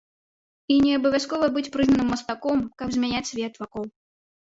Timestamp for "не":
0.85-0.91